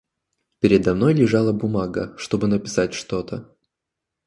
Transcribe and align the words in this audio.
Передо 0.59 0.95
мной 0.95 1.13
лежала 1.13 1.53
бумага, 1.53 2.15
чтобы 2.17 2.47
написать 2.47 2.95
что-то. 2.95 3.55